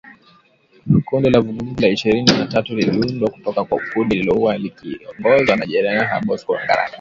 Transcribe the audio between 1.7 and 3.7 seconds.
la Ishirini na tatu liliundwa kutoka